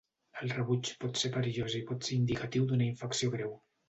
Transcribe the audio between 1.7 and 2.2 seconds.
i pot ser